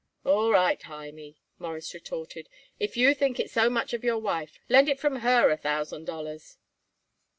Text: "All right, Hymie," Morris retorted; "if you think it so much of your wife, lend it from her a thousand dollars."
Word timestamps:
"All 0.25 0.51
right, 0.51 0.81
Hymie," 0.81 1.37
Morris 1.59 1.93
retorted; 1.93 2.49
"if 2.79 2.97
you 2.97 3.13
think 3.13 3.39
it 3.39 3.51
so 3.51 3.69
much 3.69 3.93
of 3.93 4.03
your 4.03 4.17
wife, 4.17 4.57
lend 4.67 4.89
it 4.89 4.99
from 4.99 5.17
her 5.17 5.51
a 5.51 5.57
thousand 5.57 6.05
dollars." 6.05 6.57